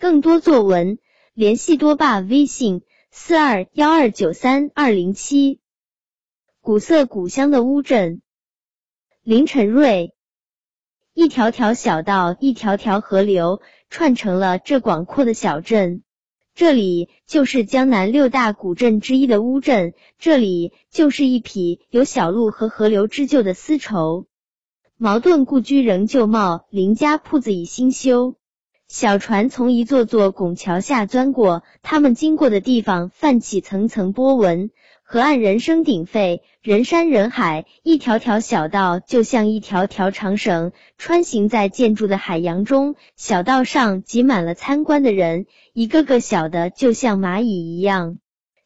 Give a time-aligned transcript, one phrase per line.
[0.00, 0.98] 更多作文
[1.34, 5.60] 联系多爸微信四二幺二九三二零七。
[6.62, 8.22] 古色古香的乌镇，
[9.22, 10.14] 林晨瑞。
[11.12, 13.60] 一条条小道，一条条河流，
[13.90, 16.02] 串成了这广阔的小镇。
[16.54, 24.26] 这里就是江南六大古镇之一的乌镇，这里就是一匹有小路和河流织就的丝绸。
[24.96, 28.36] 茅盾故居仍旧茂，林家铺子已新修。
[28.90, 34.70] 小船从一座座拱桥下钻过，他们经过的地方泛起层层波纹。
[35.04, 42.96] 河岸人声鼎沸，人山人海，一条条小道就像一条条长绳，穿行在建筑的海洋中。
[43.14, 48.18] 小道上挤满了参观的人，一个个小的就像蚂蚁一样。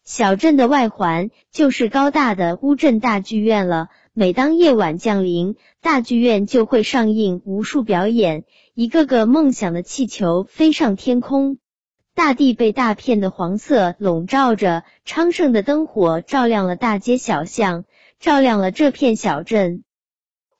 [0.05, 3.89] 小镇的外环就是高大的乌镇大剧院了。
[4.17, 11.59] 每当夜晚降临，大剧院就会上映无数表演，一个个梦想的气球飞上天空。
[12.15, 17.87] 大地被大片的黄色笼罩着，昌盛的灯火照亮了大街小巷，
[18.21, 19.83] 照亮了这片小镇。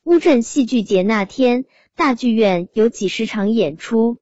[0.03, 4.19] 乌镇戏剧节那天，大剧院有几十场演出，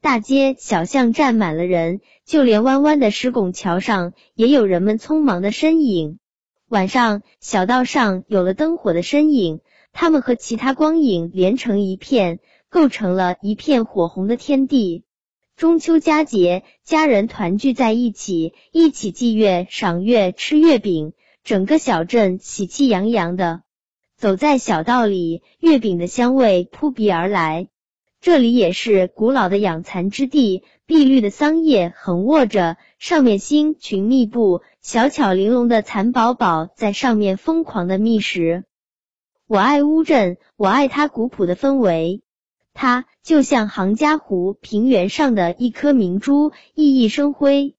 [0.00, 6.18] 大街小巷站满了人，就连弯弯的石拱桥上也有人们匆忙的身影。
[6.72, 9.60] 晚上，小道上有了灯火的身影，
[9.92, 12.38] 它们和其他光影连成一片，
[12.70, 15.04] 构成了一片火红的天地。
[15.54, 21.12] 中秋佳节，家人团聚在一起，一起祭月、赏月、吃月饼，
[21.44, 23.64] 整个小镇喜气洋洋的。
[24.16, 27.68] 走在小道里，月饼的香味扑鼻而来。
[28.22, 38.62] 这里也是古老的养蚕之地，碧绿的桑叶横卧着，上面星群密布，小巧玲珑的蚕宝宝在上面疯狂的觅食。
[39.48, 42.22] 我爱乌镇，我爱它古朴的氛围。
[42.72, 47.74] 它就像杭嘉湖平原上的一颗明珠，熠熠生辉。